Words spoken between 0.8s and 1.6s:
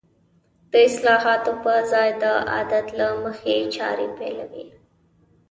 اصلاحاتو